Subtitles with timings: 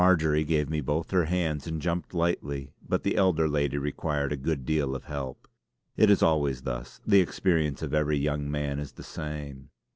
[0.01, 4.35] Marjory gave me both her hands and jumped lightly, but the elder lady required a
[4.35, 5.47] good deal of help.
[5.95, 9.69] It is always thus; the experience of every young man is the same.